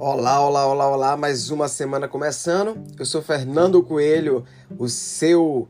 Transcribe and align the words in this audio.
Olá, 0.00 0.40
olá, 0.40 0.64
olá, 0.64 0.88
olá, 0.88 1.16
mais 1.16 1.50
uma 1.50 1.66
semana 1.66 2.06
começando. 2.06 2.76
Eu 2.96 3.04
sou 3.04 3.20
Fernando 3.20 3.82
Coelho, 3.82 4.44
o 4.78 4.88
seu 4.88 5.66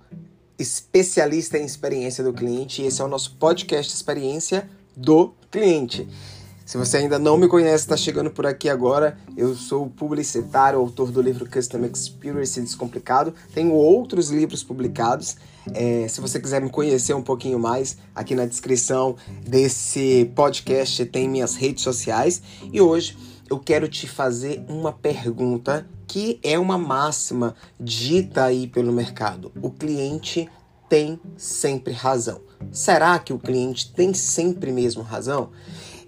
especialista 0.58 1.56
em 1.56 1.64
experiência 1.64 2.22
do 2.22 2.30
cliente, 2.30 2.82
e 2.82 2.86
esse 2.86 3.00
é 3.00 3.04
o 3.04 3.08
nosso 3.08 3.36
podcast 3.36 3.90
Experiência 3.94 4.68
do 4.94 5.32
Cliente. 5.50 6.06
Se 6.66 6.76
você 6.76 6.98
ainda 6.98 7.18
não 7.18 7.38
me 7.38 7.48
conhece, 7.48 7.84
está 7.84 7.96
chegando 7.96 8.30
por 8.30 8.44
aqui 8.44 8.68
agora. 8.68 9.16
Eu 9.34 9.54
sou 9.54 9.88
publicitário, 9.88 10.78
autor 10.78 11.10
do 11.10 11.22
livro 11.22 11.48
Custom 11.48 11.86
Experience 11.86 12.60
Descomplicado. 12.60 13.32
Tenho 13.54 13.72
outros 13.72 14.28
livros 14.28 14.62
publicados. 14.62 15.38
É, 15.72 16.06
se 16.06 16.20
você 16.20 16.38
quiser 16.38 16.60
me 16.60 16.68
conhecer 16.68 17.14
um 17.14 17.22
pouquinho 17.22 17.58
mais, 17.58 17.96
aqui 18.14 18.34
na 18.34 18.44
descrição 18.44 19.16
desse 19.46 20.30
podcast 20.34 21.06
tem 21.06 21.26
minhas 21.26 21.54
redes 21.54 21.82
sociais. 21.82 22.42
E 22.70 22.82
hoje 22.82 23.16
eu 23.50 23.58
quero 23.58 23.88
te 23.88 24.06
fazer 24.06 24.64
uma 24.68 24.92
pergunta 24.92 25.88
que 26.06 26.38
é 26.42 26.58
uma 26.58 26.78
máxima 26.78 27.54
dita 27.78 28.44
aí 28.44 28.66
pelo 28.66 28.92
mercado. 28.92 29.52
O 29.62 29.70
cliente 29.70 30.48
tem 30.88 31.20
sempre 31.36 31.92
razão. 31.92 32.40
Será 32.72 33.18
que 33.18 33.32
o 33.32 33.38
cliente 33.38 33.92
tem 33.92 34.12
sempre 34.14 34.72
mesmo 34.72 35.02
razão? 35.02 35.50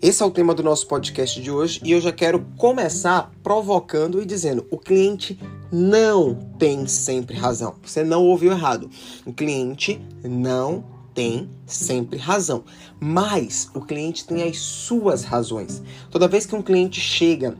Esse 0.02 0.22
é 0.22 0.26
o 0.26 0.30
tema 0.30 0.54
do 0.54 0.62
nosso 0.62 0.86
podcast 0.86 1.40
de 1.40 1.50
hoje 1.50 1.80
e 1.84 1.92
eu 1.92 2.00
já 2.00 2.10
quero 2.10 2.46
começar 2.56 3.30
provocando 3.42 4.20
e 4.22 4.26
dizendo: 4.26 4.66
o 4.70 4.78
cliente 4.78 5.38
não 5.70 6.34
tem 6.58 6.86
sempre 6.86 7.36
razão. 7.36 7.74
Você 7.82 8.02
não 8.02 8.24
ouviu 8.24 8.52
errado. 8.52 8.90
O 9.26 9.32
cliente 9.32 10.00
não 10.24 10.99
tem 11.14 11.48
sempre 11.66 12.18
razão, 12.18 12.64
mas 12.98 13.70
o 13.74 13.80
cliente 13.80 14.26
tem 14.26 14.42
as 14.42 14.58
suas 14.58 15.24
razões. 15.24 15.82
Toda 16.10 16.28
vez 16.28 16.46
que 16.46 16.54
um 16.54 16.62
cliente 16.62 17.00
chega 17.00 17.56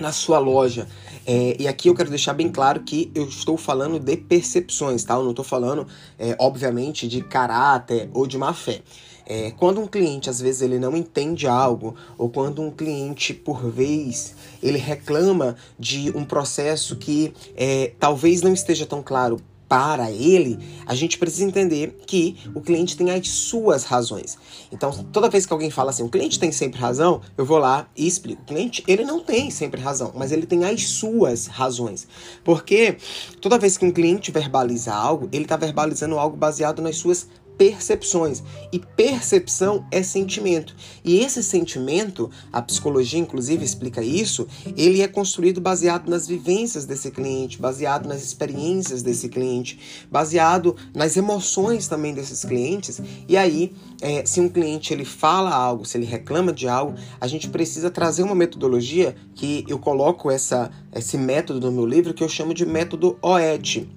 na 0.00 0.12
sua 0.12 0.38
loja, 0.38 0.88
é, 1.26 1.56
e 1.58 1.68
aqui 1.68 1.88
eu 1.88 1.94
quero 1.94 2.10
deixar 2.10 2.34
bem 2.34 2.50
claro 2.50 2.80
que 2.80 3.10
eu 3.14 3.24
estou 3.24 3.56
falando 3.56 3.98
de 3.98 4.16
percepções, 4.16 5.04
tá? 5.04 5.14
Eu 5.14 5.22
não 5.22 5.30
estou 5.30 5.44
falando, 5.44 5.86
é, 6.18 6.36
obviamente, 6.38 7.08
de 7.08 7.22
caráter 7.22 8.10
ou 8.12 8.26
de 8.26 8.36
má 8.36 8.52
fé. 8.52 8.82
É, 9.26 9.52
quando 9.52 9.80
um 9.80 9.86
cliente 9.86 10.28
às 10.28 10.38
vezes 10.38 10.60
ele 10.60 10.78
não 10.78 10.94
entende 10.94 11.46
algo, 11.46 11.96
ou 12.18 12.28
quando 12.28 12.60
um 12.60 12.70
cliente 12.70 13.32
por 13.32 13.70
vez 13.70 14.34
ele 14.62 14.76
reclama 14.76 15.56
de 15.78 16.10
um 16.14 16.24
processo 16.24 16.96
que 16.96 17.32
é, 17.56 17.92
talvez 17.98 18.42
não 18.42 18.52
esteja 18.52 18.84
tão 18.84 19.02
claro 19.02 19.40
para 19.74 20.08
ele, 20.08 20.56
a 20.86 20.94
gente 20.94 21.18
precisa 21.18 21.42
entender 21.42 21.98
que 22.06 22.36
o 22.54 22.60
cliente 22.60 22.96
tem 22.96 23.10
as 23.10 23.28
suas 23.28 23.82
razões. 23.82 24.38
Então, 24.70 24.92
toda 25.12 25.28
vez 25.28 25.46
que 25.46 25.52
alguém 25.52 25.68
fala 25.68 25.90
assim, 25.90 26.04
o 26.04 26.08
cliente 26.08 26.38
tem 26.38 26.52
sempre 26.52 26.78
razão, 26.78 27.20
eu 27.36 27.44
vou 27.44 27.58
lá 27.58 27.88
e 27.96 28.06
explico. 28.06 28.40
O 28.42 28.44
cliente, 28.44 28.84
ele 28.86 29.02
não 29.02 29.18
tem 29.18 29.50
sempre 29.50 29.80
razão, 29.80 30.12
mas 30.14 30.30
ele 30.30 30.46
tem 30.46 30.64
as 30.64 30.86
suas 30.90 31.48
razões. 31.48 32.06
Porque 32.44 32.98
toda 33.40 33.58
vez 33.58 33.76
que 33.76 33.84
um 33.84 33.90
cliente 33.90 34.30
verbaliza 34.30 34.94
algo, 34.94 35.28
ele 35.32 35.42
está 35.42 35.56
verbalizando 35.56 36.20
algo 36.20 36.36
baseado 36.36 36.80
nas 36.80 36.96
suas 36.96 37.26
percepções. 37.56 38.42
E 38.72 38.78
percepção 38.78 39.86
é 39.90 40.02
sentimento. 40.02 40.74
E 41.04 41.18
esse 41.18 41.42
sentimento, 41.42 42.30
a 42.52 42.60
psicologia 42.60 43.18
inclusive 43.18 43.64
explica 43.64 44.02
isso, 44.02 44.46
ele 44.76 45.02
é 45.02 45.08
construído 45.08 45.60
baseado 45.60 46.08
nas 46.08 46.26
vivências 46.26 46.84
desse 46.84 47.10
cliente, 47.10 47.60
baseado 47.60 48.06
nas 48.06 48.22
experiências 48.22 49.02
desse 49.02 49.28
cliente, 49.28 49.78
baseado 50.10 50.76
nas 50.94 51.16
emoções 51.16 51.88
também 51.88 52.14
desses 52.14 52.44
clientes. 52.44 53.00
E 53.28 53.36
aí, 53.36 53.72
é, 54.00 54.24
se 54.26 54.40
um 54.40 54.48
cliente 54.48 54.92
ele 54.92 55.04
fala 55.04 55.50
algo, 55.54 55.84
se 55.84 55.96
ele 55.96 56.06
reclama 56.06 56.52
de 56.52 56.68
algo, 56.68 56.94
a 57.20 57.26
gente 57.26 57.48
precisa 57.48 57.90
trazer 57.90 58.22
uma 58.22 58.34
metodologia 58.34 59.14
que 59.34 59.64
eu 59.68 59.78
coloco 59.78 60.30
essa, 60.30 60.70
esse 60.94 61.16
método 61.16 61.60
no 61.60 61.72
meu 61.72 61.86
livro 61.86 62.14
que 62.14 62.22
eu 62.22 62.28
chamo 62.28 62.52
de 62.52 62.66
método 62.66 63.18
OET 63.22 63.88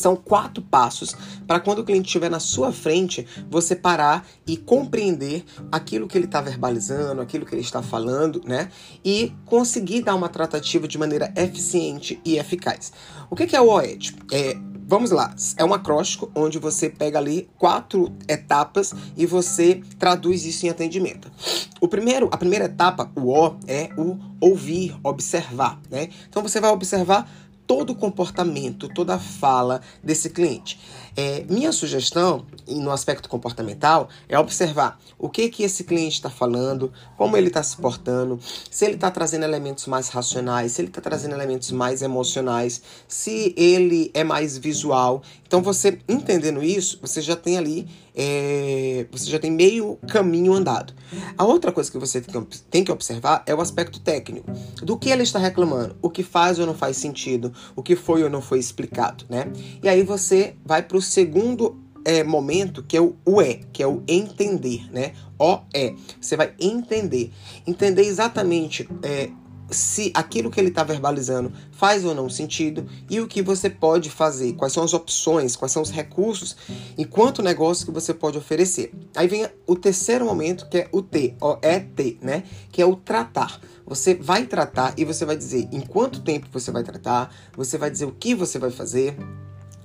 são 0.00 0.16
quatro 0.16 0.62
passos 0.62 1.14
para 1.46 1.60
quando 1.60 1.80
o 1.80 1.84
cliente 1.84 2.06
estiver 2.06 2.30
na 2.30 2.40
sua 2.40 2.72
frente, 2.72 3.26
você 3.50 3.76
parar 3.76 4.26
e 4.46 4.56
compreender 4.56 5.44
aquilo 5.70 6.08
que 6.08 6.16
ele 6.16 6.24
está 6.24 6.40
verbalizando, 6.40 7.20
aquilo 7.20 7.44
que 7.44 7.54
ele 7.54 7.62
está 7.62 7.82
falando, 7.82 8.40
né? 8.44 8.70
E 9.04 9.32
conseguir 9.44 10.02
dar 10.02 10.14
uma 10.14 10.28
tratativa 10.28 10.88
de 10.88 10.96
maneira 10.96 11.32
eficiente 11.36 12.20
e 12.24 12.38
eficaz. 12.38 12.92
O 13.28 13.36
que 13.36 13.54
é 13.54 13.60
o 13.60 13.68
OED? 13.68 14.16
É, 14.32 14.56
vamos 14.86 15.10
lá, 15.10 15.34
é 15.56 15.64
um 15.64 15.74
acróstico 15.74 16.30
onde 16.34 16.58
você 16.58 16.88
pega 16.88 17.18
ali 17.18 17.48
quatro 17.58 18.12
etapas 18.28 18.92
e 19.16 19.26
você 19.26 19.82
traduz 19.98 20.44
isso 20.44 20.66
em 20.66 20.68
atendimento. 20.68 21.30
O 21.80 21.86
primeiro, 21.86 22.28
a 22.32 22.36
primeira 22.36 22.64
etapa, 22.64 23.10
o 23.14 23.32
O, 23.32 23.56
é 23.66 23.90
o 23.96 24.18
ouvir, 24.40 24.96
observar, 25.04 25.80
né? 25.90 26.08
Então 26.28 26.42
você 26.42 26.60
vai 26.60 26.70
observar 26.70 27.30
todo 27.70 27.90
o 27.90 27.94
comportamento, 27.94 28.88
toda 28.88 29.14
a 29.14 29.18
fala 29.20 29.80
desse 30.02 30.28
cliente. 30.28 30.76
É, 31.22 31.44
minha 31.50 31.70
sugestão, 31.70 32.46
no 32.66 32.90
aspecto 32.90 33.28
comportamental, 33.28 34.08
é 34.26 34.38
observar 34.38 34.98
o 35.18 35.28
que 35.28 35.50
que 35.50 35.62
esse 35.62 35.84
cliente 35.84 36.14
está 36.14 36.30
falando, 36.30 36.90
como 37.18 37.36
ele 37.36 37.48
está 37.48 37.62
se 37.62 37.76
portando, 37.76 38.40
se 38.70 38.86
ele 38.86 38.94
está 38.94 39.10
trazendo 39.10 39.44
elementos 39.44 39.86
mais 39.86 40.08
racionais, 40.08 40.72
se 40.72 40.80
ele 40.80 40.88
está 40.88 41.02
trazendo 41.02 41.34
elementos 41.34 41.70
mais 41.72 42.00
emocionais, 42.00 42.80
se 43.06 43.52
ele 43.54 44.10
é 44.14 44.24
mais 44.24 44.56
visual. 44.56 45.22
Então, 45.46 45.60
você 45.60 45.98
entendendo 46.08 46.62
isso, 46.62 46.98
você 47.02 47.20
já 47.20 47.36
tem 47.36 47.58
ali, 47.58 47.86
é, 48.14 49.06
você 49.10 49.30
já 49.30 49.38
tem 49.38 49.50
meio 49.50 49.98
caminho 50.08 50.54
andado. 50.54 50.94
A 51.36 51.44
outra 51.44 51.72
coisa 51.72 51.90
que 51.90 51.98
você 51.98 52.22
tem 52.70 52.84
que 52.84 52.92
observar 52.92 53.42
é 53.46 53.54
o 53.54 53.60
aspecto 53.60 54.00
técnico. 54.00 54.50
Do 54.82 54.96
que 54.96 55.10
ele 55.10 55.22
está 55.22 55.38
reclamando, 55.38 55.96
o 56.00 56.08
que 56.08 56.22
faz 56.22 56.58
ou 56.58 56.66
não 56.66 56.74
faz 56.74 56.96
sentido, 56.96 57.52
o 57.74 57.82
que 57.82 57.96
foi 57.96 58.22
ou 58.22 58.30
não 58.30 58.40
foi 58.40 58.58
explicado, 58.58 59.24
né? 59.28 59.52
E 59.82 59.88
aí 59.88 60.02
você 60.02 60.54
vai 60.64 60.82
para 60.82 60.96
o 60.96 61.02
segundo 61.10 61.76
é, 62.04 62.22
momento, 62.22 62.82
que 62.82 62.96
é 62.96 63.00
o, 63.00 63.16
o 63.24 63.42
é, 63.42 63.60
que 63.72 63.82
é 63.82 63.86
o 63.86 64.02
entender, 64.06 64.90
né? 64.92 65.12
O 65.38 65.58
é. 65.74 65.94
Você 66.20 66.36
vai 66.36 66.54
entender. 66.58 67.32
Entender 67.66 68.02
exatamente 68.02 68.88
é, 69.02 69.30
se 69.70 70.12
aquilo 70.14 70.50
que 70.50 70.60
ele 70.60 70.68
está 70.68 70.84
verbalizando 70.84 71.52
faz 71.72 72.04
ou 72.04 72.14
não 72.14 72.28
sentido 72.28 72.86
e 73.08 73.20
o 73.20 73.26
que 73.26 73.42
você 73.42 73.68
pode 73.68 74.08
fazer, 74.08 74.52
quais 74.54 74.72
são 74.72 74.84
as 74.84 74.94
opções, 74.94 75.56
quais 75.56 75.72
são 75.72 75.82
os 75.82 75.90
recursos 75.90 76.56
enquanto 76.96 77.42
negócio 77.42 77.84
que 77.84 77.92
você 77.92 78.14
pode 78.14 78.38
oferecer. 78.38 78.92
Aí 79.16 79.26
vem 79.26 79.48
o 79.66 79.74
terceiro 79.74 80.24
momento, 80.24 80.68
que 80.68 80.78
é 80.78 80.88
o 80.92 81.02
T, 81.02 81.34
o 81.40 81.58
E-T, 81.60 82.18
né? 82.22 82.44
Que 82.70 82.80
é 82.80 82.86
o 82.86 82.94
tratar. 82.94 83.60
Você 83.84 84.14
vai 84.14 84.46
tratar 84.46 84.94
e 84.96 85.04
você 85.04 85.24
vai 85.24 85.36
dizer 85.36 85.68
em 85.72 85.80
quanto 85.80 86.20
tempo 86.20 86.46
você 86.52 86.70
vai 86.70 86.84
tratar, 86.84 87.34
você 87.56 87.76
vai 87.76 87.90
dizer 87.90 88.04
o 88.04 88.12
que 88.12 88.34
você 88.34 88.58
vai 88.58 88.70
fazer, 88.70 89.16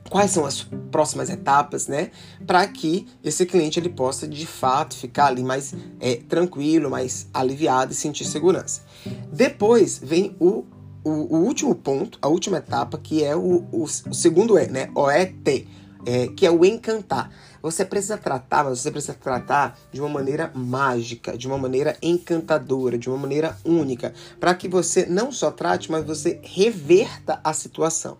quais 0.10 0.32
são 0.32 0.46
as 0.46 0.64
próximas 0.92 1.30
etapas, 1.30 1.88
né, 1.88 2.12
para 2.46 2.66
que 2.68 3.08
esse 3.24 3.46
cliente 3.46 3.80
ele 3.80 3.90
possa 3.90 4.28
de 4.28 4.46
fato 4.46 4.96
ficar 4.96 5.28
ali 5.28 5.44
mais 5.44 5.74
é, 6.00 6.16
tranquilo, 6.16 6.90
mais 6.90 7.28
aliviado 7.34 7.92
e 7.92 7.96
sentir 7.96 8.26
segurança. 8.26 8.82
Depois 9.32 10.00
vem 10.02 10.36
o, 10.40 10.64
o, 11.04 11.10
o 11.10 11.38
último 11.44 11.76
ponto, 11.76 12.18
a 12.22 12.28
última 12.28 12.58
etapa, 12.58 12.98
que 12.98 13.24
é 13.24 13.36
o, 13.36 13.66
o, 13.72 13.84
o 13.84 14.14
segundo 14.14 14.58
E, 14.58 14.68
né, 14.68 14.90
o 14.96 15.10
ET, 15.10 15.66
é, 16.06 16.28
que 16.28 16.46
é 16.46 16.52
o 16.52 16.64
encantar. 16.64 17.32
Você 17.62 17.84
precisa 17.84 18.16
tratar, 18.16 18.64
mas 18.64 18.80
você 18.80 18.92
precisa 18.92 19.16
tratar 19.16 19.76
de 19.92 20.00
uma 20.00 20.10
maneira 20.10 20.52
mágica, 20.54 21.36
de 21.36 21.48
uma 21.48 21.58
maneira 21.58 21.98
encantadora, 22.00 22.96
de 22.96 23.10
uma 23.10 23.18
maneira 23.18 23.58
única, 23.66 24.14
para 24.40 24.54
que 24.54 24.68
você 24.68 25.08
não 25.08 25.32
só 25.32 25.50
trate, 25.50 25.90
mas 25.92 26.06
você 26.06 26.40
reverta 26.44 27.40
a 27.44 27.54
situação. 27.54 28.18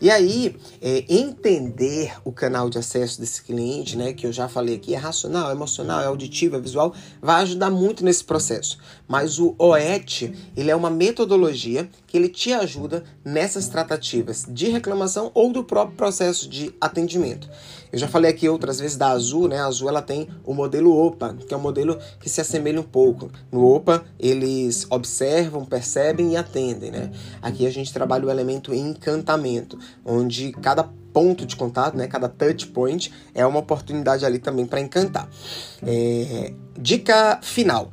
E 0.00 0.10
aí, 0.10 0.54
é, 0.82 1.04
entender 1.08 2.12
o 2.24 2.30
canal 2.30 2.68
de 2.68 2.78
acesso 2.78 3.18
desse 3.18 3.42
cliente, 3.42 3.96
né, 3.96 4.12
que 4.12 4.26
eu 4.26 4.32
já 4.32 4.48
falei 4.48 4.76
aqui, 4.76 4.94
é 4.94 4.98
racional, 4.98 5.48
é 5.48 5.52
emocional, 5.52 6.00
é 6.02 6.06
auditivo, 6.06 6.56
é 6.56 6.60
visual, 6.60 6.94
vai 7.20 7.42
ajudar 7.42 7.70
muito 7.70 8.04
nesse 8.04 8.22
processo. 8.22 8.78
Mas 9.08 9.38
o 9.38 9.54
OET, 9.58 10.32
ele 10.56 10.70
é 10.70 10.76
uma 10.76 10.90
metodologia 10.90 11.88
que 12.06 12.16
ele 12.16 12.28
te 12.28 12.52
ajuda 12.52 13.04
nessas 13.24 13.68
tratativas 13.68 14.44
de 14.48 14.68
reclamação 14.68 15.30
ou 15.32 15.52
do 15.52 15.64
próprio 15.64 15.96
processo 15.96 16.48
de 16.48 16.74
atendimento. 16.80 17.48
Eu 17.96 18.00
já 18.00 18.08
falei 18.08 18.30
aqui 18.30 18.46
outras 18.46 18.78
vezes 18.78 18.94
da 18.94 19.08
Azul, 19.08 19.48
né? 19.48 19.58
A 19.58 19.64
Azul 19.64 19.88
ela 19.88 20.02
tem 20.02 20.28
o 20.44 20.52
modelo 20.52 20.94
OPA, 20.94 21.34
que 21.48 21.54
é 21.54 21.56
um 21.56 21.60
modelo 21.60 21.98
que 22.20 22.28
se 22.28 22.42
assemelha 22.42 22.78
um 22.78 22.84
pouco. 22.84 23.30
No 23.50 23.64
OPA, 23.64 24.04
eles 24.20 24.86
observam, 24.90 25.64
percebem 25.64 26.34
e 26.34 26.36
atendem, 26.36 26.90
né? 26.90 27.10
Aqui 27.40 27.66
a 27.66 27.70
gente 27.70 27.90
trabalha 27.94 28.26
o 28.26 28.30
elemento 28.30 28.74
encantamento, 28.74 29.78
onde 30.04 30.52
cada 30.60 30.84
ponto 31.10 31.46
de 31.46 31.56
contato, 31.56 31.96
né, 31.96 32.06
cada 32.06 32.28
touch 32.28 32.66
point 32.66 33.10
é 33.34 33.46
uma 33.46 33.60
oportunidade 33.60 34.26
ali 34.26 34.38
também 34.38 34.66
para 34.66 34.78
encantar. 34.78 35.26
É, 35.82 36.52
dica 36.78 37.40
final: 37.40 37.90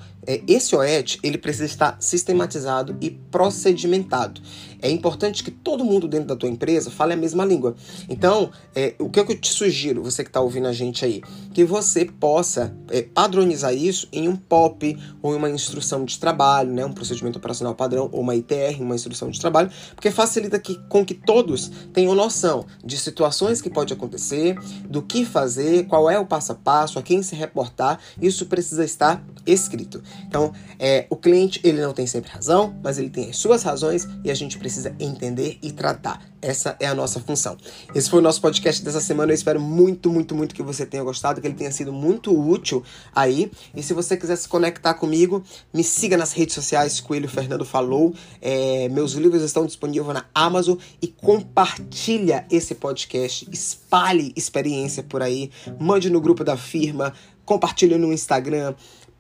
esse 0.48 0.76
OET 0.76 1.20
ele 1.24 1.38
precisa 1.38 1.66
estar 1.66 1.98
sistematizado 2.00 2.98
e 3.02 3.12
procedimentado. 3.12 4.42
é 4.82 4.90
importante 4.90 5.44
que 5.46 5.50
todo 5.50 5.86
mundo 5.86 6.10
dentro 6.10 6.28
da 6.28 6.36
tua 6.36 6.50
empresa 6.50 6.92
fale 6.92 7.14
a 7.14 7.16
mesma 7.16 7.46
língua. 7.46 7.74
Então, 8.10 8.52
é, 8.76 8.94
o 9.00 9.10
que 9.10 9.18
eu 9.18 9.26
te 9.40 9.50
sugiro, 9.50 10.04
você 10.04 10.24
que 10.24 10.30
está 10.30 10.42
ouvindo 10.42 10.68
a 10.68 10.74
gente 10.74 11.06
aí, 11.06 11.22
que 11.54 11.64
você 11.64 12.04
possa 12.04 12.76
é, 12.90 13.02
padronizar 13.02 13.74
isso 13.74 14.10
em 14.12 14.28
um 14.28 14.36
POP 14.36 14.98
ou 15.22 15.34
em 15.34 15.38
uma 15.38 15.50
instrução 15.50 16.04
de 16.04 16.20
trabalho, 16.20 16.74
né, 16.74 16.86
um 16.86 16.92
procedimento 16.92 17.38
operacional 17.38 17.74
padrão 17.74 18.10
ou 18.12 18.20
uma 18.20 18.36
ITR, 18.36 18.82
uma 18.82 18.96
instrução 18.96 19.30
de 19.30 19.40
trabalho, 19.40 19.72
porque 19.96 20.12
facilita 20.12 20.60
que, 20.60 20.78
com 20.90 21.06
que 21.06 21.14
todos 21.14 21.72
tenham 21.94 22.14
noção 22.14 22.66
de 22.84 22.98
situações 22.98 23.62
que 23.62 23.70
pode 23.70 23.94
acontecer, 23.94 24.58
do 24.90 25.02
que 25.02 25.24
fazer, 25.24 25.86
qual 25.88 26.10
é 26.10 26.20
o 26.20 26.26
passo 26.26 26.52
a 26.52 26.56
passo, 26.56 27.00
a 27.00 27.02
quem 27.02 27.24
se 27.24 27.36
reportar. 27.36 28.00
Isso 28.22 28.46
precisa 28.48 28.84
estar 28.84 29.24
escrito. 29.46 30.02
Então, 30.28 30.54
é, 30.80 31.06
o 31.10 31.16
cliente 31.16 31.60
ele 31.64 31.82
não 31.82 31.94
tem 31.94 32.08
sempre 32.08 32.32
razão, 32.32 32.76
mas 32.84 32.98
ele 32.98 33.10
tem 33.10 33.30
as 33.30 33.38
suas 33.38 33.64
razões 33.64 34.08
e 34.24 34.32
a 34.32 34.34
gente 34.34 34.58
precisa 34.58 34.96
entender 35.00 35.58
e 35.62 35.72
tratar. 35.72 36.22
Essa 36.44 36.76
é 36.78 36.86
a 36.86 36.94
nossa 36.94 37.22
função. 37.22 37.56
Esse 37.96 38.10
foi 38.10 38.20
o 38.20 38.22
nosso 38.22 38.42
podcast 38.42 38.84
dessa 38.84 39.00
semana. 39.00 39.32
Eu 39.32 39.36
espero 39.36 39.62
muito, 39.62 40.10
muito, 40.10 40.36
muito 40.36 40.54
que 40.54 40.62
você 40.62 40.86
tenha 40.86 41.02
gostado, 41.02 41.40
que 41.40 41.48
ele 41.48 41.56
tenha 41.56 41.72
sido 41.72 41.94
muito 41.94 42.38
útil 42.38 42.84
aí. 43.16 43.50
E 43.74 43.82
se 43.82 43.94
você 43.94 44.18
quiser 44.18 44.36
se 44.36 44.50
conectar 44.50 44.94
comigo, 44.96 45.42
me 45.74 45.86
siga 45.86 46.18
nas 46.18 46.34
redes 46.34 46.54
sociais. 46.56 47.00
Coelho 47.00 47.30
Fernando 47.30 47.64
falou. 47.64 48.14
É, 48.42 48.90
meus 48.90 49.14
livros 49.14 49.42
estão 49.42 49.66
disponíveis 49.66 50.14
na 50.14 50.26
Amazon 50.36 50.78
e 51.02 51.08
compartilha 51.08 52.46
esse 52.52 52.76
podcast. 52.76 53.48
Espalhe 53.50 54.34
experiência 54.36 55.02
por 55.02 55.22
aí. 55.22 55.50
Mande 55.80 56.10
no 56.10 56.20
grupo 56.20 56.44
da 56.44 56.58
firma. 56.58 57.14
Compartilhe 57.46 57.98
no 57.98 58.12
Instagram 58.12 58.74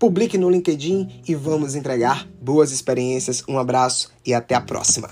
publique 0.03 0.37
no 0.37 0.49
LinkedIn 0.49 1.21
e 1.25 1.33
vamos 1.33 1.75
entregar 1.75 2.27
boas 2.41 2.73
experiências. 2.73 3.41
Um 3.47 3.57
abraço 3.57 4.11
e 4.25 4.33
até 4.33 4.53
a 4.53 4.59
próxima. 4.59 5.09